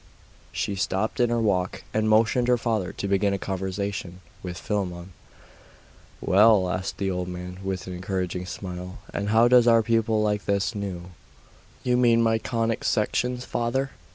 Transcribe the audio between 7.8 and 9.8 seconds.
an encouraging smile, 'and how does